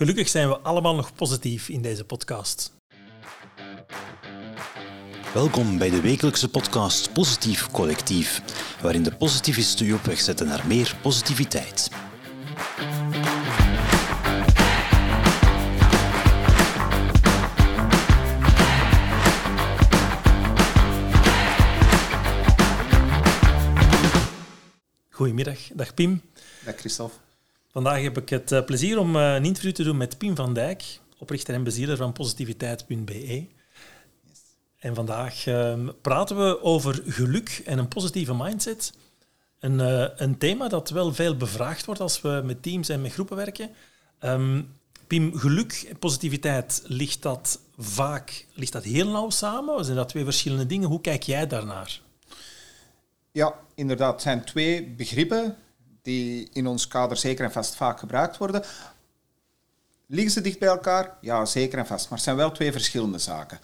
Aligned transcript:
Gelukkig 0.00 0.28
zijn 0.28 0.48
we 0.48 0.58
allemaal 0.58 0.94
nog 0.94 1.14
positief 1.14 1.68
in 1.68 1.82
deze 1.82 2.04
podcast. 2.04 2.72
Welkom 5.34 5.78
bij 5.78 5.90
de 5.90 6.00
wekelijkse 6.00 6.50
podcast 6.50 7.12
Positief 7.12 7.70
Collectief, 7.70 8.42
waarin 8.82 9.02
de 9.02 9.16
positivisten 9.16 9.86
u 9.86 9.92
op 9.92 10.02
weg 10.02 10.20
zetten 10.20 10.46
naar 10.46 10.66
meer 10.66 10.96
positiviteit. 11.02 11.90
Goedemiddag, 25.10 25.58
dag 25.74 25.94
Pim. 25.94 26.22
Dag 26.64 26.74
Christophe. 26.74 27.29
Vandaag 27.70 28.02
heb 28.02 28.18
ik 28.18 28.28
het 28.28 28.52
eh, 28.52 28.64
plezier 28.64 28.98
om 28.98 29.16
eh, 29.16 29.34
een 29.34 29.44
interview 29.44 29.72
te 29.72 29.82
doen 29.82 29.96
met 29.96 30.18
Pim 30.18 30.36
van 30.36 30.54
Dijk, 30.54 31.00
oprichter 31.18 31.54
en 31.54 31.62
bezieler 31.62 31.96
van 31.96 32.12
positiviteit.be. 32.12 33.46
En 34.78 34.94
vandaag 34.94 35.46
ehm, 35.46 35.88
praten 36.02 36.36
we 36.36 36.62
over 36.62 37.02
geluk 37.06 37.62
en 37.64 37.78
een 37.78 37.88
positieve 37.88 38.34
mindset. 38.34 38.92
Een, 39.58 39.80
eh, 39.80 40.08
een 40.16 40.38
thema 40.38 40.68
dat 40.68 40.90
wel 40.90 41.14
veel 41.14 41.36
bevraagd 41.36 41.84
wordt 41.84 42.00
als 42.00 42.20
we 42.20 42.40
met 42.44 42.62
teams 42.62 42.88
en 42.88 43.00
met 43.00 43.12
groepen 43.12 43.36
werken. 43.36 43.70
Ehm, 44.18 44.62
Pim, 45.06 45.38
geluk 45.38 45.86
en 45.88 45.98
positiviteit, 45.98 46.82
ligt 46.86 47.22
dat 47.22 47.60
vaak 47.76 48.46
ligt 48.54 48.72
dat 48.72 48.84
heel 48.84 49.08
nauw 49.08 49.30
samen? 49.30 49.84
Zijn 49.84 49.96
dat 49.96 50.08
twee 50.08 50.24
verschillende 50.24 50.66
dingen? 50.66 50.88
Hoe 50.88 51.00
kijk 51.00 51.22
jij 51.22 51.46
daarnaar? 51.46 52.00
Ja, 53.32 53.54
inderdaad. 53.74 54.12
Het 54.12 54.22
zijn 54.22 54.44
twee 54.44 54.86
begrippen 54.86 55.56
die 56.02 56.48
in 56.52 56.66
ons 56.66 56.88
kader 56.88 57.16
zeker 57.16 57.44
en 57.44 57.52
vast 57.52 57.74
vaak 57.74 57.98
gebruikt 57.98 58.36
worden. 58.36 58.62
Liggen 60.06 60.32
ze 60.32 60.40
dicht 60.40 60.58
bij 60.58 60.68
elkaar? 60.68 61.16
Ja, 61.20 61.44
zeker 61.44 61.78
en 61.78 61.86
vast. 61.86 62.04
Maar 62.08 62.18
het 62.18 62.26
zijn 62.26 62.36
wel 62.36 62.52
twee 62.52 62.72
verschillende 62.72 63.18
zaken. 63.18 63.58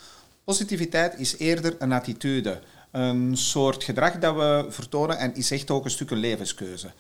Positiviteit 0.45 1.19
is 1.19 1.39
eerder 1.39 1.77
een 1.79 1.93
attitude, 1.93 2.61
een 2.91 3.37
soort 3.37 3.85
gedrag 3.85 4.19
dat 4.19 4.35
we 4.35 4.67
vertonen 4.69 5.19
en 5.19 5.35
is 5.35 5.51
echt 5.51 5.71
ook 5.71 5.85
een 5.85 5.91
stuk 5.91 6.11
een 6.11 6.19
levenskeuze. 6.19 6.91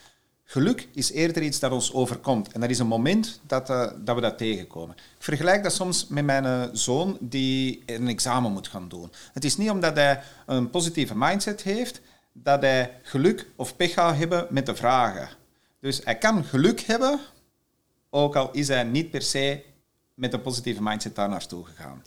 Geluk 0.44 0.88
is 0.94 1.12
eerder 1.12 1.42
iets 1.42 1.58
dat 1.58 1.72
ons 1.72 1.92
overkomt 1.92 2.52
en 2.52 2.60
dat 2.60 2.70
is 2.70 2.78
een 2.78 2.86
moment 2.86 3.40
dat, 3.46 3.70
uh, 3.70 3.86
dat 3.98 4.14
we 4.14 4.20
dat 4.20 4.38
tegenkomen. 4.38 4.96
Ik 4.96 5.02
vergelijk 5.24 5.62
dat 5.62 5.72
soms 5.72 6.06
met 6.08 6.24
mijn 6.24 6.44
uh, 6.44 6.62
zoon 6.72 7.16
die 7.20 7.82
een 7.86 8.08
examen 8.08 8.52
moet 8.52 8.68
gaan 8.68 8.88
doen. 8.88 9.12
Het 9.32 9.44
is 9.44 9.56
niet 9.56 9.70
omdat 9.70 9.96
hij 9.96 10.22
een 10.46 10.70
positieve 10.70 11.16
mindset 11.16 11.62
heeft 11.62 12.00
dat 12.42 12.60
hij 12.60 13.00
geluk 13.02 13.46
of 13.56 13.76
pech 13.76 13.92
gaat 13.92 14.16
hebben 14.16 14.46
met 14.50 14.66
de 14.66 14.74
vragen. 14.74 15.28
Dus 15.80 16.00
hij 16.04 16.18
kan 16.18 16.44
geluk 16.44 16.80
hebben, 16.80 17.20
ook 18.10 18.36
al 18.36 18.50
is 18.52 18.68
hij 18.68 18.82
niet 18.82 19.10
per 19.10 19.22
se 19.22 19.62
met 20.14 20.32
een 20.32 20.42
positieve 20.42 20.82
mindset 20.82 21.14
daar 21.14 21.28
naartoe 21.28 21.64
gegaan. 21.64 22.02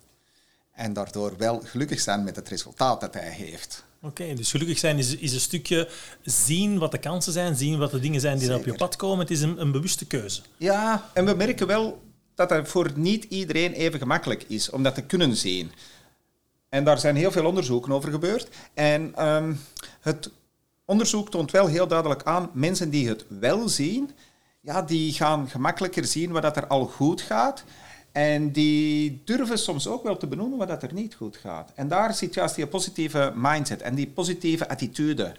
En 0.71 0.93
daardoor 0.93 1.37
wel 1.37 1.61
gelukkig 1.63 1.99
zijn 1.99 2.23
met 2.23 2.35
het 2.35 2.49
resultaat 2.49 3.01
dat 3.01 3.13
hij 3.13 3.29
heeft. 3.29 3.83
Oké, 4.01 4.33
dus 4.33 4.51
gelukkig 4.51 4.77
zijn 4.77 4.97
is, 4.97 5.15
is 5.15 5.33
een 5.33 5.39
stukje 5.39 5.89
zien 6.21 6.77
wat 6.77 6.91
de 6.91 6.97
kansen 6.97 7.33
zijn, 7.33 7.55
zien 7.55 7.77
wat 7.77 7.91
de 7.91 7.99
dingen 7.99 8.21
zijn 8.21 8.37
die 8.37 8.49
er 8.49 8.55
op 8.55 8.65
je 8.65 8.73
pad 8.73 8.95
komen. 8.95 9.19
Het 9.19 9.31
is 9.31 9.41
een, 9.41 9.61
een 9.61 9.71
bewuste 9.71 10.05
keuze. 10.05 10.41
Ja, 10.57 11.09
en 11.13 11.25
we 11.25 11.33
merken 11.33 11.67
wel 11.67 12.01
dat 12.35 12.49
het 12.49 12.67
voor 12.67 12.91
niet 12.95 13.23
iedereen 13.23 13.73
even 13.73 13.99
gemakkelijk 13.99 14.43
is 14.47 14.69
om 14.69 14.83
dat 14.83 14.95
te 14.95 15.01
kunnen 15.01 15.35
zien. 15.35 15.71
En 16.69 16.83
daar 16.83 16.99
zijn 16.99 17.15
heel 17.15 17.31
veel 17.31 17.45
onderzoeken 17.45 17.91
over 17.91 18.11
gebeurd. 18.11 18.47
En 18.73 19.25
um, 19.27 19.59
het 19.99 20.31
onderzoek 20.85 21.31
toont 21.31 21.51
wel 21.51 21.67
heel 21.67 21.87
duidelijk 21.87 22.23
aan, 22.23 22.49
mensen 22.53 22.89
die 22.89 23.07
het 23.07 23.25
wel 23.27 23.69
zien, 23.69 24.11
ja, 24.61 24.81
die 24.81 25.13
gaan 25.13 25.49
gemakkelijker 25.49 26.05
zien 26.05 26.31
wat 26.31 26.57
er 26.57 26.67
al 26.67 26.85
goed 26.85 27.21
gaat. 27.21 27.63
En 28.11 28.51
die 28.51 29.21
durven 29.25 29.59
soms 29.59 29.87
ook 29.87 30.03
wel 30.03 30.17
te 30.17 30.27
benoemen 30.27 30.67
wat 30.67 30.83
er 30.83 30.93
niet 30.93 31.15
goed 31.15 31.37
gaat. 31.37 31.71
En 31.75 31.87
daar 31.87 32.13
zit 32.13 32.33
juist 32.33 32.55
die 32.55 32.67
positieve 32.67 33.33
mindset 33.35 33.81
en 33.81 33.95
die 33.95 34.07
positieve 34.07 34.69
attitude. 34.69 35.35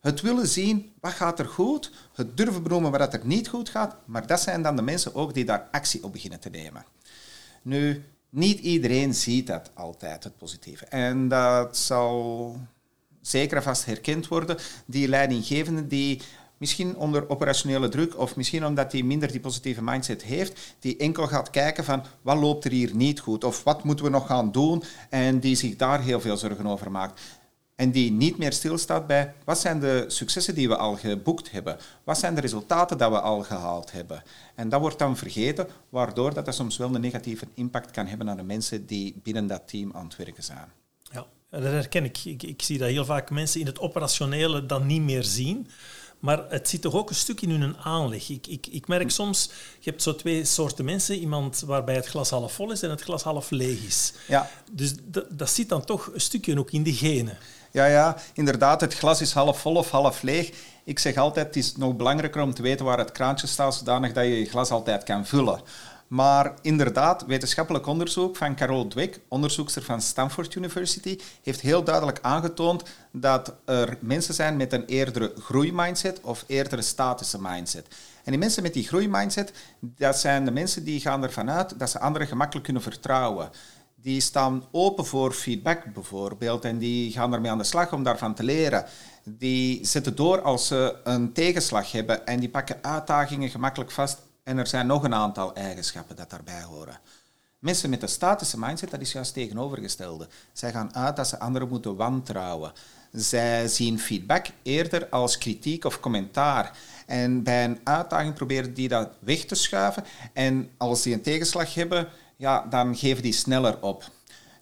Het 0.00 0.20
willen 0.20 0.48
zien, 0.48 0.92
wat 1.00 1.12
gaat 1.12 1.38
er 1.38 1.46
goed? 1.46 1.92
Het 2.14 2.36
durven 2.36 2.62
benoemen 2.62 2.90
wat 2.90 3.12
er 3.12 3.20
niet 3.22 3.48
goed 3.48 3.68
gaat. 3.68 3.96
Maar 4.04 4.26
dat 4.26 4.40
zijn 4.40 4.62
dan 4.62 4.76
de 4.76 4.82
mensen 4.82 5.14
ook 5.14 5.34
die 5.34 5.44
daar 5.44 5.68
actie 5.70 6.04
op 6.04 6.12
beginnen 6.12 6.40
te 6.40 6.48
nemen. 6.48 6.84
Nu, 7.62 8.04
niet 8.30 8.58
iedereen 8.58 9.14
ziet 9.14 9.46
dat 9.46 9.70
altijd, 9.74 10.24
het 10.24 10.36
positieve. 10.36 10.84
En 10.84 11.28
dat 11.28 11.76
zal 11.76 12.56
zeker 13.20 13.56
en 13.56 13.62
vast 13.62 13.84
herkend 13.84 14.28
worden. 14.28 14.56
Die 14.86 15.08
leidinggevende 15.08 15.86
die 15.86 16.20
misschien 16.58 16.96
onder 16.96 17.28
operationele 17.28 17.88
druk 17.88 18.18
of 18.18 18.36
misschien 18.36 18.66
omdat 18.66 18.92
hij 18.92 19.02
minder 19.02 19.30
die 19.30 19.40
positieve 19.40 19.82
mindset 19.82 20.22
heeft, 20.22 20.74
die 20.78 20.96
enkel 20.96 21.26
gaat 21.26 21.50
kijken 21.50 21.84
van 21.84 22.04
wat 22.22 22.36
loopt 22.36 22.64
er 22.64 22.70
hier 22.70 22.94
niet 22.94 23.20
goed 23.20 23.44
of 23.44 23.64
wat 23.64 23.84
moeten 23.84 24.04
we 24.04 24.10
nog 24.10 24.26
gaan 24.26 24.52
doen 24.52 24.82
en 25.10 25.38
die 25.40 25.56
zich 25.56 25.76
daar 25.76 26.00
heel 26.00 26.20
veel 26.20 26.36
zorgen 26.36 26.66
over 26.66 26.90
maakt. 26.90 27.20
En 27.74 27.90
die 27.90 28.12
niet 28.12 28.38
meer 28.38 28.52
stilstaat 28.52 29.06
bij 29.06 29.34
wat 29.44 29.58
zijn 29.58 29.80
de 29.80 30.04
successen 30.08 30.54
die 30.54 30.68
we 30.68 30.76
al 30.76 30.96
geboekt 30.96 31.50
hebben? 31.50 31.78
Wat 32.04 32.18
zijn 32.18 32.34
de 32.34 32.40
resultaten 32.40 32.98
dat 32.98 33.10
we 33.10 33.20
al 33.20 33.42
gehaald 33.42 33.92
hebben? 33.92 34.22
En 34.54 34.68
dat 34.68 34.80
wordt 34.80 34.98
dan 34.98 35.16
vergeten, 35.16 35.68
waardoor 35.88 36.34
dat, 36.34 36.44
dat 36.44 36.54
soms 36.54 36.76
wel 36.76 36.94
een 36.94 37.00
negatieve 37.00 37.46
impact 37.54 37.90
kan 37.90 38.06
hebben 38.06 38.30
aan 38.30 38.36
de 38.36 38.42
mensen 38.42 38.86
die 38.86 39.20
binnen 39.22 39.46
dat 39.46 39.68
team 39.68 39.90
aan 39.94 40.04
het 40.04 40.16
werken 40.16 40.42
zijn. 40.42 40.72
Ja, 41.02 41.26
dat 41.50 41.62
herken 41.62 42.04
ik. 42.04 42.18
ik. 42.24 42.42
Ik 42.42 42.62
zie 42.62 42.78
dat 42.78 42.88
heel 42.88 43.04
vaak 43.04 43.30
mensen 43.30 43.60
in 43.60 43.66
het 43.66 43.78
operationele 43.78 44.66
dan 44.66 44.86
niet 44.86 45.02
meer 45.02 45.24
zien. 45.24 45.68
Maar 46.18 46.44
het 46.48 46.68
zit 46.68 46.80
toch 46.80 46.94
ook 46.94 47.08
een 47.08 47.14
stuk 47.14 47.40
in 47.40 47.50
hun 47.50 47.76
aanleg. 47.76 48.28
Ik, 48.28 48.46
ik, 48.46 48.66
ik 48.66 48.88
merk 48.88 49.10
soms, 49.10 49.50
je 49.78 49.90
hebt 49.90 50.02
zo 50.02 50.14
twee 50.14 50.44
soorten 50.44 50.84
mensen. 50.84 51.18
Iemand 51.18 51.62
waarbij 51.66 51.94
het 51.94 52.06
glas 52.06 52.30
half 52.30 52.52
vol 52.52 52.72
is 52.72 52.82
en 52.82 52.90
het 52.90 53.02
glas 53.02 53.22
half 53.22 53.50
leeg 53.50 53.84
is. 53.86 54.12
Ja. 54.28 54.50
Dus 54.72 54.94
dat, 55.04 55.26
dat 55.30 55.50
zit 55.50 55.68
dan 55.68 55.84
toch 55.84 56.10
een 56.14 56.20
stukje 56.20 56.58
ook 56.58 56.70
in 56.70 56.82
de 56.82 56.92
genen. 56.92 57.38
Ja, 57.72 57.86
ja, 57.86 58.16
inderdaad. 58.34 58.80
Het 58.80 58.94
glas 58.94 59.20
is 59.20 59.32
half 59.32 59.60
vol 59.60 59.74
of 59.74 59.90
half 59.90 60.22
leeg. 60.22 60.52
Ik 60.84 60.98
zeg 60.98 61.16
altijd, 61.16 61.46
het 61.46 61.56
is 61.56 61.76
nog 61.76 61.96
belangrijker 61.96 62.42
om 62.42 62.54
te 62.54 62.62
weten 62.62 62.84
waar 62.84 62.98
het 62.98 63.12
kraantje 63.12 63.46
staat, 63.46 63.74
zodanig 63.74 64.12
dat 64.12 64.24
je 64.24 64.38
je 64.38 64.46
glas 64.46 64.70
altijd 64.70 65.02
kan 65.02 65.26
vullen. 65.26 65.60
Maar 66.08 66.54
inderdaad, 66.62 67.24
wetenschappelijk 67.26 67.86
onderzoek 67.86 68.36
van 68.36 68.54
Carol 68.54 68.88
Dweck, 68.88 69.20
onderzoekster 69.28 69.82
van 69.82 70.00
Stanford 70.00 70.54
University, 70.54 71.18
heeft 71.42 71.60
heel 71.60 71.84
duidelijk 71.84 72.18
aangetoond 72.22 72.82
dat 73.12 73.54
er 73.64 73.98
mensen 74.00 74.34
zijn 74.34 74.56
met 74.56 74.72
een 74.72 74.84
eerdere 74.84 75.32
groeimindset 75.38 76.20
of 76.20 76.44
eerdere 76.46 76.82
statische 76.82 77.38
mindset. 77.40 77.86
En 78.24 78.30
die 78.30 78.38
mensen 78.38 78.62
met 78.62 78.72
die 78.74 78.88
groeimindset, 78.88 79.52
dat 79.80 80.18
zijn 80.18 80.44
de 80.44 80.50
mensen 80.50 80.84
die 80.84 81.00
gaan 81.00 81.22
ervan 81.22 81.50
uit 81.50 81.78
dat 81.78 81.90
ze 81.90 82.00
anderen 82.00 82.26
gemakkelijk 82.26 82.64
kunnen 82.64 82.82
vertrouwen. 82.82 83.50
Die 83.94 84.20
staan 84.20 84.64
open 84.70 85.06
voor 85.06 85.32
feedback 85.32 85.92
bijvoorbeeld 85.92 86.64
en 86.64 86.78
die 86.78 87.12
gaan 87.12 87.32
ermee 87.32 87.50
aan 87.50 87.58
de 87.58 87.64
slag 87.64 87.92
om 87.92 88.02
daarvan 88.02 88.34
te 88.34 88.42
leren. 88.42 88.84
Die 89.24 89.86
zetten 89.86 90.16
door 90.16 90.40
als 90.40 90.66
ze 90.66 90.96
een 91.04 91.32
tegenslag 91.32 91.92
hebben 91.92 92.26
en 92.26 92.40
die 92.40 92.48
pakken 92.48 92.78
uitdagingen 92.82 93.50
gemakkelijk 93.50 93.90
vast 93.90 94.18
en 94.48 94.58
er 94.58 94.66
zijn 94.66 94.86
nog 94.86 95.02
een 95.04 95.14
aantal 95.14 95.54
eigenschappen 95.54 96.16
dat 96.16 96.30
daarbij 96.30 96.62
horen. 96.62 96.98
Mensen 97.58 97.90
met 97.90 98.02
een 98.02 98.08
statische 98.08 98.58
mindset, 98.58 98.90
dat 98.90 99.00
is 99.00 99.12
juist 99.12 99.34
tegenovergestelde. 99.34 100.28
Zij 100.52 100.70
gaan 100.70 100.94
uit 100.94 101.16
dat 101.16 101.28
ze 101.28 101.38
anderen 101.38 101.68
moeten 101.68 101.96
wantrouwen. 101.96 102.72
Zij 103.12 103.68
zien 103.68 103.98
feedback 103.98 104.46
eerder 104.62 105.08
als 105.08 105.38
kritiek 105.38 105.84
of 105.84 106.00
commentaar. 106.00 106.78
En 107.06 107.42
bij 107.42 107.64
een 107.64 107.80
uitdaging 107.84 108.34
proberen 108.34 108.74
die 108.74 108.88
dat 108.88 109.08
weg 109.18 109.44
te 109.44 109.54
schuiven. 109.54 110.04
En 110.32 110.70
als 110.76 111.02
die 111.02 111.14
een 111.14 111.22
tegenslag 111.22 111.74
hebben, 111.74 112.08
ja, 112.36 112.66
dan 112.70 112.96
geven 112.96 113.22
die 113.22 113.32
sneller 113.32 113.82
op. 113.82 114.10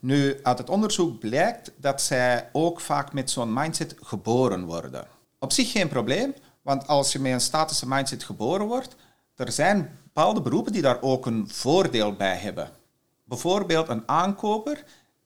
Nu, 0.00 0.38
uit 0.42 0.58
het 0.58 0.70
onderzoek 0.70 1.18
blijkt 1.18 1.72
dat 1.76 2.02
zij 2.02 2.48
ook 2.52 2.80
vaak 2.80 3.12
met 3.12 3.30
zo'n 3.30 3.52
mindset 3.52 3.96
geboren 4.02 4.64
worden. 4.64 5.06
Op 5.38 5.52
zich 5.52 5.70
geen 5.70 5.88
probleem, 5.88 6.34
want 6.62 6.86
als 6.86 7.12
je 7.12 7.18
met 7.18 7.32
een 7.32 7.40
statische 7.40 7.88
mindset 7.88 8.24
geboren 8.24 8.66
wordt, 8.66 8.96
er 9.36 9.52
zijn 9.52 9.98
bepaalde 10.02 10.40
beroepen 10.40 10.72
die 10.72 10.82
daar 10.82 11.02
ook 11.02 11.26
een 11.26 11.48
voordeel 11.48 12.12
bij 12.12 12.36
hebben. 12.36 12.70
Bijvoorbeeld 13.24 13.88
een 13.88 14.08
aankoper 14.08 14.84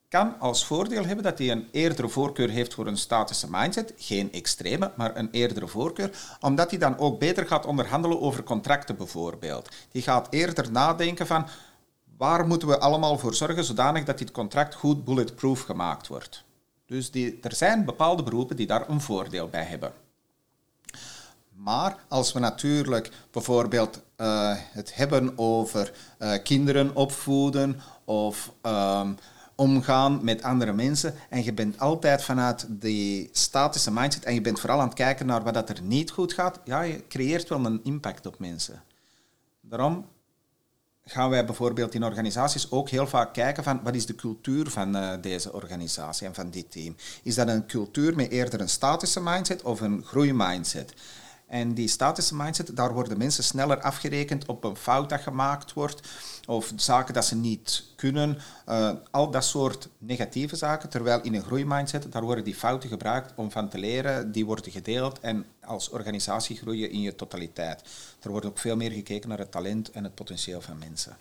kan 0.08 0.38
als 0.38 0.66
voordeel 0.66 1.04
hebben 1.04 1.24
dat 1.24 1.38
hij 1.38 1.50
een 1.50 1.68
eerdere 1.70 2.08
voorkeur 2.08 2.48
heeft 2.48 2.74
voor 2.74 2.86
een 2.86 2.96
statische 2.96 3.46
mindset. 3.50 3.94
Geen 3.96 4.32
extreme, 4.32 4.92
maar 4.96 5.16
een 5.16 5.28
eerdere 5.30 5.68
voorkeur. 5.68 6.36
Omdat 6.40 6.70
hij 6.70 6.78
dan 6.78 6.98
ook 6.98 7.18
beter 7.18 7.46
gaat 7.46 7.66
onderhandelen 7.66 8.20
over 8.20 8.42
contracten 8.42 8.96
bijvoorbeeld. 8.96 9.68
Die 9.90 10.02
gaat 10.02 10.26
eerder 10.30 10.70
nadenken 10.70 11.26
van 11.26 11.46
waar 12.16 12.46
moeten 12.46 12.68
we 12.68 12.78
allemaal 12.78 13.18
voor 13.18 13.34
zorgen 13.34 13.64
zodanig 13.64 14.04
dat 14.04 14.18
dit 14.18 14.30
contract 14.30 14.74
goed 14.74 15.04
bulletproof 15.04 15.60
gemaakt 15.60 16.06
wordt. 16.06 16.44
Dus 16.86 17.10
die, 17.10 17.38
er 17.42 17.54
zijn 17.54 17.84
bepaalde 17.84 18.22
beroepen 18.22 18.56
die 18.56 18.66
daar 18.66 18.88
een 18.88 19.00
voordeel 19.00 19.48
bij 19.48 19.64
hebben. 19.64 19.92
Maar 21.64 21.96
als 22.08 22.32
we 22.32 22.38
natuurlijk 22.38 23.10
bijvoorbeeld 23.30 24.02
uh, 24.20 24.52
het 24.56 24.94
hebben 24.94 25.38
over 25.38 25.92
uh, 26.18 26.34
kinderen 26.42 26.94
opvoeden 26.94 27.80
of 28.04 28.52
um, 28.62 29.16
omgaan 29.54 30.24
met 30.24 30.42
andere 30.42 30.72
mensen 30.72 31.14
en 31.28 31.44
je 31.44 31.52
bent 31.52 31.78
altijd 31.78 32.22
vanuit 32.22 32.66
die 32.68 33.28
statische 33.32 33.92
mindset 33.92 34.24
en 34.24 34.34
je 34.34 34.40
bent 34.40 34.60
vooral 34.60 34.80
aan 34.80 34.86
het 34.86 34.94
kijken 34.94 35.26
naar 35.26 35.42
wat 35.42 35.68
er 35.68 35.82
niet 35.82 36.10
goed 36.10 36.32
gaat, 36.32 36.60
ja, 36.64 36.82
je 36.82 37.06
creëert 37.08 37.48
wel 37.48 37.64
een 37.64 37.80
impact 37.84 38.26
op 38.26 38.38
mensen. 38.38 38.82
Daarom 39.60 40.06
gaan 41.04 41.30
wij 41.30 41.44
bijvoorbeeld 41.44 41.94
in 41.94 42.04
organisaties 42.04 42.70
ook 42.70 42.88
heel 42.88 43.06
vaak 43.06 43.32
kijken 43.32 43.64
van 43.64 43.80
wat 43.82 43.94
is 43.94 44.06
de 44.06 44.14
cultuur 44.14 44.70
van 44.70 44.96
uh, 44.96 45.12
deze 45.20 45.52
organisatie 45.52 46.26
en 46.26 46.34
van 46.34 46.50
dit 46.50 46.70
team. 46.70 46.96
Is 47.22 47.34
dat 47.34 47.48
een 47.48 47.66
cultuur 47.66 48.16
met 48.16 48.30
eerder 48.30 48.60
een 48.60 48.68
statische 48.68 49.20
mindset 49.20 49.62
of 49.62 49.80
een 49.80 50.04
groeimindset? 50.04 50.94
En 51.50 51.74
die 51.74 51.88
statische 51.88 52.36
mindset, 52.36 52.76
daar 52.76 52.92
worden 52.92 53.18
mensen 53.18 53.44
sneller 53.44 53.80
afgerekend 53.80 54.46
op 54.46 54.64
een 54.64 54.76
fout 54.76 55.08
dat 55.08 55.20
gemaakt 55.20 55.72
wordt 55.72 56.08
of 56.46 56.72
zaken 56.76 57.14
dat 57.14 57.24
ze 57.24 57.36
niet 57.36 57.84
kunnen. 57.96 58.38
Uh, 58.68 58.90
al 59.10 59.30
dat 59.30 59.44
soort 59.44 59.88
negatieve 59.98 60.56
zaken. 60.56 60.88
Terwijl 60.88 61.22
in 61.22 61.34
een 61.34 61.42
groeimindset, 61.42 62.12
daar 62.12 62.22
worden 62.22 62.44
die 62.44 62.54
fouten 62.54 62.88
gebruikt 62.88 63.32
om 63.36 63.50
van 63.50 63.68
te 63.68 63.78
leren. 63.78 64.32
Die 64.32 64.46
worden 64.46 64.72
gedeeld 64.72 65.20
en 65.20 65.44
als 65.64 65.88
organisatie 65.88 66.56
groeien 66.56 66.90
in 66.90 67.00
je 67.00 67.14
totaliteit. 67.14 67.82
Er 68.20 68.30
wordt 68.30 68.46
ook 68.46 68.58
veel 68.58 68.76
meer 68.76 68.90
gekeken 68.90 69.28
naar 69.28 69.38
het 69.38 69.52
talent 69.52 69.90
en 69.90 70.04
het 70.04 70.14
potentieel 70.14 70.60
van 70.60 70.78
mensen. 70.78 71.16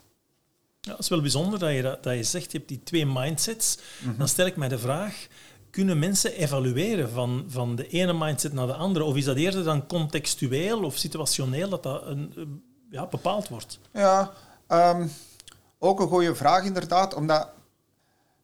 Ja, 0.80 0.90
het 0.90 1.00
is 1.00 1.08
wel 1.08 1.20
bijzonder 1.20 1.58
dat 1.58 1.70
je, 1.70 1.98
dat, 2.00 2.14
je 2.14 2.22
zegt, 2.22 2.52
je 2.52 2.58
hebt 2.58 2.68
die 2.68 2.82
twee 2.82 3.06
mindsets. 3.06 3.78
Mhm. 3.98 4.18
Dan 4.18 4.28
stel 4.28 4.46
ik 4.46 4.56
mij 4.56 4.68
de 4.68 4.78
vraag, 4.78 5.26
kunnen 5.70 5.98
mensen 5.98 6.32
evalueren 6.32 7.10
van, 7.10 7.44
van 7.48 7.76
de 7.76 7.88
ene 7.88 8.12
mindset 8.12 8.52
naar 8.52 8.66
de 8.66 8.74
andere? 8.74 9.04
Of 9.04 9.16
is 9.16 9.24
dat 9.24 9.36
eerder 9.36 9.64
dan 9.64 9.86
contextueel 9.86 10.82
of 10.84 10.96
situationeel 10.96 11.68
dat 11.68 11.82
dat 11.82 12.06
een, 12.06 12.62
ja, 12.90 13.06
bepaald 13.06 13.48
wordt? 13.48 13.78
Ja, 13.92 14.32
um, 14.68 15.10
ook 15.78 16.00
een 16.00 16.08
goede 16.08 16.34
vraag 16.34 16.64
inderdaad, 16.64 17.14
omdat 17.14 17.48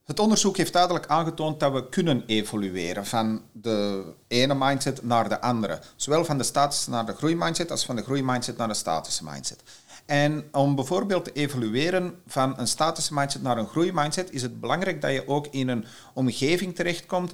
het 0.04 0.20
onderzoek 0.20 0.56
heeft 0.56 0.72
duidelijk 0.72 1.06
aangetoond 1.06 1.60
dat 1.60 1.72
we 1.72 1.88
kunnen 1.88 2.22
evolueren 2.26 3.06
van 3.06 3.42
de 3.52 4.04
ene 4.28 4.54
mindset 4.54 5.02
naar 5.02 5.28
de 5.28 5.40
andere. 5.40 5.80
Zowel 5.96 6.24
van 6.24 6.38
de 6.38 6.44
statische 6.44 6.90
naar 6.90 7.06
de 7.06 7.14
groeimindset 7.14 7.70
als 7.70 7.84
van 7.84 7.96
de 7.96 8.02
groeimindset 8.02 8.56
naar 8.56 8.68
de 8.68 8.74
statische 8.74 9.24
mindset. 9.24 9.62
En 10.06 10.48
om 10.52 10.74
bijvoorbeeld 10.74 11.24
te 11.24 11.32
evolueren 11.32 12.20
van 12.26 12.58
een 12.58 12.66
statische 12.66 13.14
mindset 13.14 13.42
naar 13.42 13.58
een 13.58 13.66
groeimindset, 13.66 14.32
is 14.32 14.42
het 14.42 14.60
belangrijk 14.60 15.00
dat 15.00 15.12
je 15.12 15.28
ook 15.28 15.46
in 15.46 15.68
een 15.68 15.84
omgeving 16.14 16.74
terechtkomt 16.74 17.32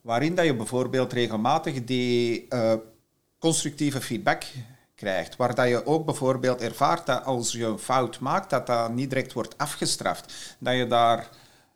waarin 0.00 0.34
dat 0.34 0.44
je 0.44 0.54
bijvoorbeeld 0.54 1.12
regelmatig 1.12 1.84
die 1.84 2.46
uh, 2.48 2.72
constructieve 3.38 4.00
feedback 4.00 4.42
krijgt. 4.94 5.36
Waar 5.36 5.54
dat 5.54 5.68
je 5.68 5.86
ook 5.86 6.04
bijvoorbeeld 6.04 6.60
ervaart 6.60 7.06
dat 7.06 7.24
als 7.24 7.52
je 7.52 7.64
een 7.64 7.78
fout 7.78 8.18
maakt, 8.18 8.50
dat 8.50 8.66
dat 8.66 8.92
niet 8.92 9.10
direct 9.10 9.32
wordt 9.32 9.58
afgestraft. 9.58 10.56
Dat 10.58 10.76
je 10.76 10.86
daar 10.86 11.28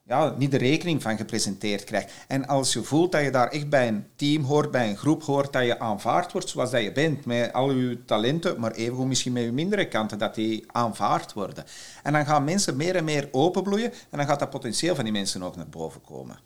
ja, 0.04 0.34
niet 0.38 0.50
de 0.50 0.56
rekening 0.56 1.02
van 1.02 1.16
gepresenteerd 1.16 1.84
krijgt. 1.84 2.12
En 2.28 2.46
als 2.46 2.72
je 2.72 2.82
voelt 2.82 3.12
dat 3.12 3.22
je 3.22 3.30
daar 3.30 3.48
echt 3.48 3.68
bij 3.68 3.88
een 3.88 4.06
team 4.16 4.44
hoort, 4.44 4.70
bij 4.70 4.88
een 4.88 4.96
groep 4.96 5.22
hoort, 5.22 5.52
dat 5.52 5.64
je 5.64 5.78
aanvaard 5.78 6.32
wordt 6.32 6.48
zoals 6.48 6.70
dat 6.70 6.82
je 6.82 6.92
bent, 6.92 7.24
met 7.24 7.52
al 7.52 7.70
je 7.72 8.04
talenten, 8.04 8.60
maar 8.60 8.72
evengoed 8.72 9.06
misschien 9.06 9.32
met 9.32 9.42
je 9.42 9.52
mindere 9.52 9.88
kanten, 9.88 10.18
dat 10.18 10.34
die 10.34 10.64
aanvaard 10.66 11.32
worden. 11.32 11.64
En 12.02 12.12
dan 12.12 12.26
gaan 12.26 12.44
mensen 12.44 12.76
meer 12.76 12.96
en 12.96 13.04
meer 13.04 13.28
openbloeien 13.30 13.92
en 14.10 14.18
dan 14.18 14.26
gaat 14.26 14.38
dat 14.38 14.50
potentieel 14.50 14.94
van 14.94 15.04
die 15.04 15.12
mensen 15.12 15.42
ook 15.42 15.56
naar 15.56 15.68
boven 15.68 16.00
komen. 16.00 16.38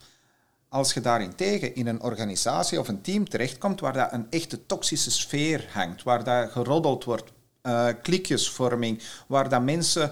Als 0.69 0.93
je 0.93 1.01
daarentegen 1.01 1.75
in 1.75 1.87
een 1.87 2.01
organisatie 2.01 2.79
of 2.79 2.87
een 2.87 3.01
team 3.01 3.29
terechtkomt 3.29 3.79
waar 3.79 3.93
dat 3.93 4.11
een 4.11 4.27
echte 4.29 4.65
toxische 4.65 5.11
sfeer 5.11 5.69
hangt, 5.73 6.03
waar 6.03 6.23
dat 6.23 6.51
geroddeld 6.51 7.03
wordt, 7.03 7.31
uh, 7.63 7.87
klikjesvorming, 8.01 9.01
waar 9.27 9.49
dat 9.49 9.61
mensen 9.61 10.11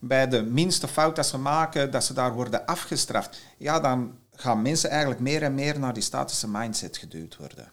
bij 0.00 0.28
de 0.28 0.42
minste 0.42 0.88
fout 0.88 1.16
dat 1.16 1.26
ze 1.26 1.38
maken, 1.38 1.90
dat 1.90 2.04
ze 2.04 2.14
daar 2.14 2.34
worden 2.34 2.66
afgestraft, 2.66 3.38
ja, 3.56 3.80
dan 3.80 4.18
gaan 4.32 4.62
mensen 4.62 4.90
eigenlijk 4.90 5.20
meer 5.20 5.42
en 5.42 5.54
meer 5.54 5.78
naar 5.78 5.94
die 5.94 6.02
statische 6.02 6.48
mindset 6.48 6.96
geduwd 6.96 7.36
worden. 7.36 7.70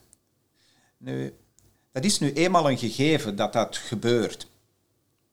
Nu, 0.97 1.33
dat 1.91 2.03
is 2.03 2.19
nu 2.19 2.33
eenmaal 2.33 2.69
een 2.69 2.77
gegeven 2.77 3.35
dat 3.35 3.53
dat 3.53 3.77
gebeurt. 3.77 4.51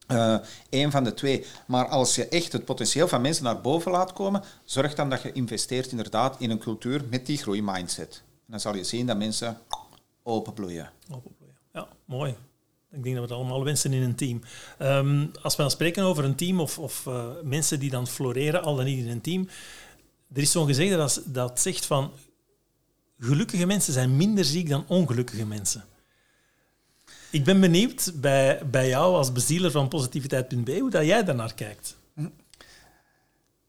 Uh, 0.09 0.39
een 0.71 0.91
van 0.91 1.05
de 1.05 1.15
twee. 1.15 1.47
Maar 1.67 1.89
als 1.89 2.15
je 2.15 2.29
echt 2.29 2.53
het 2.53 2.65
potentieel 2.65 3.09
van 3.09 3.21
mensen 3.21 3.45
naar 3.45 3.61
boven 3.61 3.93
laat 3.93 4.13
komen, 4.13 4.43
zorg 4.65 4.95
dan 4.95 5.11
dat 5.11 5.23
je 5.23 5.33
investeert 5.33 5.91
inderdaad 5.91 6.37
in 6.39 6.51
een 6.51 6.59
cultuur 6.59 7.05
met 7.11 7.27
die 7.27 7.39
groeimindset. 7.39 8.23
En 8.31 8.47
dan 8.47 8.61
zal 8.61 8.75
je 8.75 8.85
zien 8.85 9.07
dat 9.07 9.17
mensen 9.17 9.59
openbloeien. 10.23 10.91
Openbloeien, 11.11 11.57
ja, 11.73 11.89
mooi. 12.05 12.37
Ik 12.93 13.03
denk 13.03 13.17
dat 13.17 13.29
we 13.29 13.35
het 13.35 13.41
allemaal 13.41 13.65
wensen 13.65 13.93
in 13.93 14.03
een 14.03 14.15
team. 14.15 14.43
Ehm, 14.79 15.27
als 15.43 15.57
we 15.57 15.63
dan 15.63 15.71
spreken 15.71 16.05
over 16.05 16.25
een 16.25 16.35
team 16.35 16.61
of, 16.61 16.79
of 16.79 17.07
uh, 17.07 17.27
mensen 17.43 17.81
die 17.81 17.91
dan 17.91 18.07
floreren, 18.07 18.63
al 18.63 18.77
dan 18.77 18.85
niet 18.85 19.05
in 19.05 19.11
een 19.11 19.21
team, 19.21 19.49
er 20.33 20.43
is 20.43 20.51
zo'n 20.51 20.67
gezegde 20.67 20.97
dat, 20.97 21.23
dat 21.25 21.61
zegt 21.61 21.87
van 21.87 22.13
gelukkige 23.19 23.67
mensen 23.67 23.93
zijn 23.93 24.17
minder 24.17 24.45
ziek 24.45 24.69
dan 24.69 24.85
ongelukkige 24.87 25.47
mensen. 25.47 25.85
Ik 27.31 27.45
ben 27.45 27.61
benieuwd 27.61 28.13
bij, 28.15 28.63
bij 28.71 28.89
jou 28.89 29.15
als 29.17 29.33
bezieler 29.33 29.71
van 29.71 29.89
positiviteit.be 29.89 30.79
hoe 30.79 30.91
dat 30.91 31.05
jij 31.07 31.25
daarnaar 31.25 31.55
kijkt. 31.55 31.97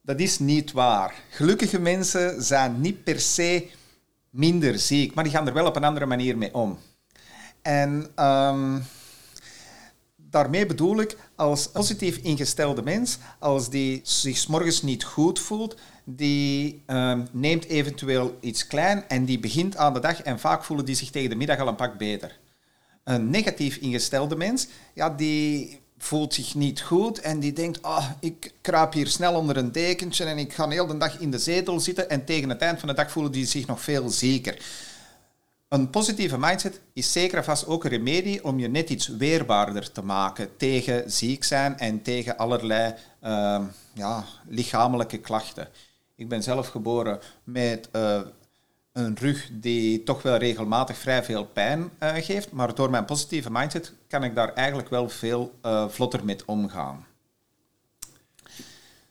Dat 0.01 0.19
is 0.19 0.39
niet 0.39 0.71
waar. 0.71 1.13
Gelukkige 1.29 1.79
mensen 1.79 2.43
zijn 2.43 2.81
niet 2.81 3.03
per 3.03 3.19
se 3.19 3.69
minder 4.29 4.79
ziek, 4.79 5.13
maar 5.13 5.23
die 5.23 5.33
gaan 5.33 5.47
er 5.47 5.53
wel 5.53 5.65
op 5.65 5.75
een 5.75 5.83
andere 5.83 6.05
manier 6.05 6.37
mee 6.37 6.53
om. 6.53 6.79
En 7.61 8.11
ehm, 8.15 8.79
daarmee 10.31 10.65
bedoel 10.65 10.99
ik, 10.99 11.17
als 11.35 11.67
positief 11.67 12.17
ingestelde 12.17 12.81
mens, 12.81 13.17
als 13.39 13.69
die 13.69 13.99
zich 14.03 14.47
morgens 14.47 14.81
niet 14.81 15.03
goed 15.03 15.39
voelt, 15.39 15.75
die 16.03 16.83
ehm, 16.85 17.25
neemt 17.31 17.65
eventueel 17.65 18.37
iets 18.39 18.67
klein 18.67 19.07
en 19.07 19.25
die 19.25 19.39
begint 19.39 19.77
aan 19.77 19.93
de 19.93 19.99
dag 19.99 20.21
en 20.21 20.39
vaak 20.39 20.63
voelen 20.63 20.85
die 20.85 20.95
zich 20.95 21.09
tegen 21.09 21.29
de 21.29 21.35
middag 21.35 21.59
al 21.59 21.67
een 21.67 21.75
pak 21.75 21.97
beter 21.97 22.39
een 23.03 23.29
negatief 23.29 23.75
ingestelde 23.75 24.35
mens, 24.35 24.67
ja, 24.93 25.09
die 25.09 25.79
voelt 25.97 26.33
zich 26.33 26.55
niet 26.55 26.81
goed 26.81 27.19
en 27.19 27.39
die 27.39 27.53
denkt, 27.53 27.81
ah, 27.81 28.09
ik 28.19 28.53
kruip 28.61 28.93
hier 28.93 29.07
snel 29.07 29.35
onder 29.35 29.57
een 29.57 29.71
dekentje 29.71 30.25
en 30.25 30.37
ik 30.37 30.53
ga 30.53 30.67
de 30.67 30.73
hele 30.73 30.97
dag 30.97 31.19
in 31.19 31.31
de 31.31 31.39
zetel 31.39 31.79
zitten 31.79 32.09
en 32.09 32.25
tegen 32.25 32.49
het 32.49 32.61
eind 32.61 32.79
van 32.79 32.87
de 32.87 32.93
dag 32.93 33.11
voelen 33.11 33.31
die 33.31 33.45
zich 33.45 33.67
nog 33.67 33.81
veel 33.81 34.09
zeker. 34.09 34.61
Een 35.71 35.89
positieve 35.89 36.37
mindset 36.37 36.81
is 36.93 37.11
zeker 37.11 37.37
en 37.37 37.43
vast 37.43 37.67
ook 37.67 37.83
een 37.83 37.89
remedie 37.89 38.43
om 38.43 38.59
je 38.59 38.67
net 38.67 38.89
iets 38.89 39.07
weerbaarder 39.07 39.91
te 39.91 40.03
maken 40.03 40.57
tegen 40.57 41.11
ziek 41.11 41.43
zijn 41.43 41.79
en 41.79 42.01
tegen 42.01 42.37
allerlei 42.37 42.93
uh, 43.23 43.61
ja, 43.93 44.23
lichamelijke 44.47 45.17
klachten. 45.17 45.69
Ik 46.15 46.29
ben 46.29 46.43
zelf 46.43 46.67
geboren 46.67 47.19
met 47.43 47.89
uh, 47.95 48.21
een 48.93 49.17
rug 49.17 49.49
die 49.51 50.03
toch 50.03 50.21
wel 50.21 50.37
regelmatig 50.37 50.97
vrij 50.97 51.23
veel 51.23 51.45
pijn 51.45 51.91
uh, 51.99 52.13
geeft. 52.15 52.51
Maar 52.51 52.75
door 52.75 52.89
mijn 52.89 53.05
positieve 53.05 53.51
mindset 53.51 53.93
kan 54.07 54.23
ik 54.23 54.35
daar 54.35 54.53
eigenlijk 54.53 54.89
wel 54.89 55.09
veel 55.09 55.53
uh, 55.65 55.89
vlotter 55.89 56.25
mee 56.25 56.37
omgaan. 56.45 57.05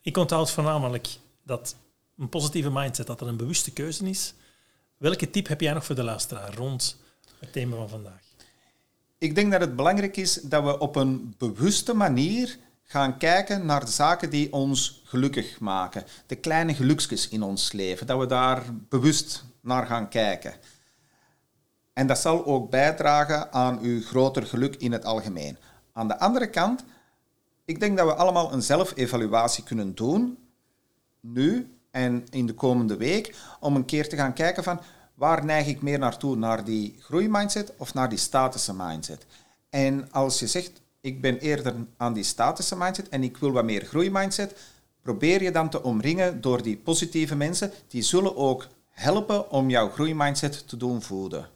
Ik 0.00 0.16
onthoud 0.16 0.50
voornamelijk 0.50 1.08
dat 1.42 1.76
een 2.18 2.28
positieve 2.28 2.70
mindset 2.70 3.06
dat 3.06 3.20
er 3.20 3.28
een 3.28 3.36
bewuste 3.36 3.72
keuze 3.72 4.08
is. 4.08 4.34
Welke 5.00 5.30
tip 5.30 5.48
heb 5.48 5.60
jij 5.60 5.72
nog 5.72 5.84
voor 5.84 5.94
de 5.94 6.02
luisteraar 6.02 6.54
rond 6.54 6.96
het 7.38 7.52
thema 7.52 7.76
van 7.76 7.88
vandaag? 7.88 8.22
Ik 9.18 9.34
denk 9.34 9.52
dat 9.52 9.60
het 9.60 9.76
belangrijk 9.76 10.16
is 10.16 10.34
dat 10.34 10.64
we 10.64 10.78
op 10.78 10.96
een 10.96 11.34
bewuste 11.38 11.94
manier 11.94 12.58
gaan 12.82 13.18
kijken 13.18 13.66
naar 13.66 13.84
de 13.84 13.90
zaken 13.90 14.30
die 14.30 14.52
ons 14.52 15.02
gelukkig 15.04 15.60
maken. 15.60 16.04
De 16.26 16.36
kleine 16.36 16.74
geluksjes 16.74 17.28
in 17.28 17.42
ons 17.42 17.72
leven. 17.72 18.06
Dat 18.06 18.18
we 18.18 18.26
daar 18.26 18.62
bewust 18.88 19.44
naar 19.60 19.86
gaan 19.86 20.08
kijken. 20.08 20.54
En 21.92 22.06
dat 22.06 22.18
zal 22.18 22.44
ook 22.44 22.70
bijdragen 22.70 23.52
aan 23.52 23.78
uw 23.80 24.02
groter 24.02 24.46
geluk 24.46 24.76
in 24.76 24.92
het 24.92 25.04
algemeen. 25.04 25.58
Aan 25.92 26.08
de 26.08 26.18
andere 26.18 26.50
kant, 26.50 26.84
ik 27.64 27.80
denk 27.80 27.96
dat 27.96 28.06
we 28.06 28.14
allemaal 28.14 28.52
een 28.52 28.62
zelfevaluatie 28.62 29.64
kunnen 29.64 29.94
doen, 29.94 30.38
nu 31.20 31.79
en 31.90 32.26
in 32.30 32.46
de 32.46 32.54
komende 32.54 32.96
week, 32.96 33.36
om 33.60 33.76
een 33.76 33.84
keer 33.84 34.08
te 34.08 34.16
gaan 34.16 34.32
kijken 34.32 34.62
van 34.62 34.80
waar 35.14 35.44
neig 35.44 35.66
ik 35.66 35.82
meer 35.82 35.98
naartoe, 35.98 36.36
naar 36.36 36.64
die 36.64 36.96
groeimindset 37.00 37.72
of 37.76 37.94
naar 37.94 38.08
die 38.08 38.18
statische 38.18 38.74
mindset. 38.74 39.26
En 39.70 40.12
als 40.12 40.38
je 40.38 40.46
zegt, 40.46 40.80
ik 41.00 41.20
ben 41.20 41.38
eerder 41.38 41.74
aan 41.96 42.12
die 42.12 42.24
statische 42.24 42.76
mindset 42.76 43.08
en 43.08 43.22
ik 43.22 43.36
wil 43.36 43.50
wat 43.50 43.64
meer 43.64 43.84
groeimindset, 43.84 44.54
probeer 45.02 45.42
je 45.42 45.50
dan 45.50 45.70
te 45.70 45.82
omringen 45.82 46.40
door 46.40 46.62
die 46.62 46.76
positieve 46.76 47.36
mensen. 47.36 47.72
Die 47.88 48.02
zullen 48.02 48.36
ook 48.36 48.66
helpen 48.88 49.50
om 49.50 49.70
jouw 49.70 49.88
groeimindset 49.88 50.68
te 50.68 50.76
doen 50.76 51.02
voeden. 51.02 51.48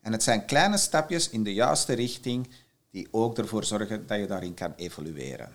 En 0.00 0.12
het 0.12 0.22
zijn 0.22 0.44
kleine 0.44 0.78
stapjes 0.78 1.30
in 1.30 1.42
de 1.42 1.54
juiste 1.54 1.92
richting 1.92 2.48
die 2.90 3.08
ook 3.10 3.38
ervoor 3.38 3.64
zorgen 3.64 4.06
dat 4.06 4.18
je 4.18 4.26
daarin 4.26 4.54
kan 4.54 4.72
evolueren. 4.76 5.52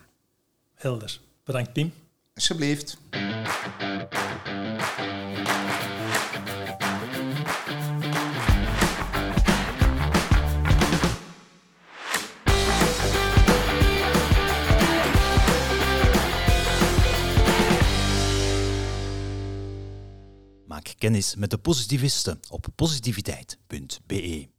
Helder. 0.74 1.20
Bedankt, 1.44 1.72
Pim. 1.72 1.92
Alsjeblieft. 2.38 2.96
kennis 20.98 21.34
met 21.34 21.50
de 21.50 21.58
positivisten 21.58 22.40
op 22.48 22.66
positiviteit.be. 22.74 24.57